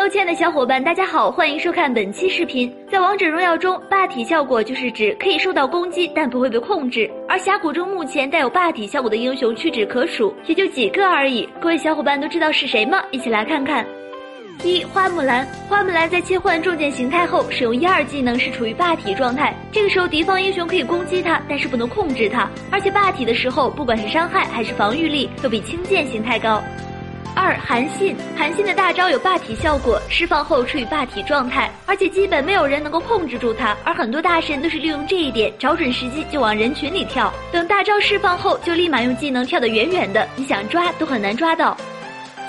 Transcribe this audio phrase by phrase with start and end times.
[0.00, 2.74] Hello，亲爱的小伙伴，大家好，欢迎收看本期视频。
[2.90, 7.10] 在王者荣耀中，霸体效果就是指可以受到攻击，但不会被控制。
[7.28, 11.46] 而峡谷中目前带有霸体效果的英雄屈指可数，也就几个而已。
[11.60, 13.02] 各位小伙伴都知道是谁吗？
[13.10, 13.84] 一起来看看。
[14.64, 19.54] 一花木兰，花木兰在切换重剑形态后，使用一二技能是处于霸体状态。
[19.70, 22.48] 这个时候敌方英雄可以攻击他，但是不能控制他。
[22.70, 26.64] 而且霸体的时候，不管是伤害还是防御力，都比轻剑形态高。
[27.40, 33.74] 二韩信，韩信的大招有霸体效果，释放后处于霸体状态，而且基本没有人能够控制住他。
[33.82, 41.74] 而很多大神都是利用这一点，找准时机就往人群里跳，等大招释放后就立马用技能跳得远远的，你想抓都很难抓到。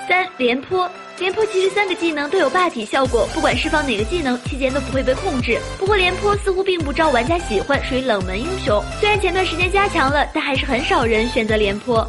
[0.06, 0.88] 三廉颇。
[1.18, 5.56] 廉颇其实三个技能都有霸体效果，不管释放哪个技能，期间都不会被控制。
[5.78, 8.82] 不过廉颇似乎并不招玩家喜欢，属于冷门英雄。
[8.98, 12.04] 虽然前段时间加强了，但还是很少人选择廉颇。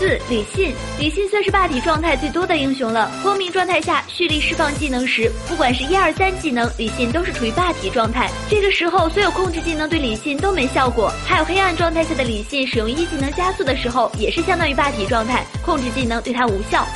[0.00, 3.10] 四李信，李信算是霸体状态最多的英雄了。
[3.22, 8.30] 光明状态下蓄力释放技能时，不管是一二三技能，李信都是处于霸体状态。
[8.48, 11.12] 这个时候所有控制技能对李信都没效果。
[11.26, 16.86] 还有黑暗状态下的李信使用一技能加速的时候，也是相当于霸体状态，控制技能对他无效。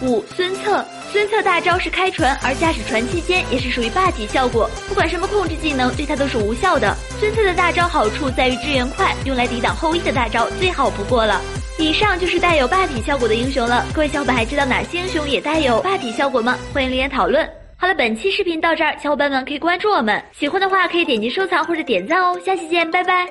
[0.00, 6.96] 五孙策，孙策大招是开船，而驾驶船期间也是属于霸体效果，不管什么控制技能对他都是无效的。
[7.20, 11.40] 孙策的大招好处在于支援快，用来抵挡后羿的大招最好不过了。
[11.78, 16.56] 以上就是带有霸体效果的英雄了，各位小伙伴还知道哪些英雄也带有霸体效果吗？
[16.72, 17.48] 欢迎留言讨论。
[17.76, 22.38] 好了，本期视频到这儿，小伙伴们可以关注我们，喜欢的话可以点击收藏或者点赞哦。
[22.44, 23.26] 下期见，拜拜。